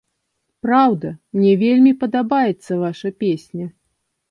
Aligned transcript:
Праўда, 0.65 1.11
мне 1.39 1.51
вельмі 1.65 1.93
падабаецца 2.05 2.81
ваша 2.87 3.15
песня. 3.27 3.71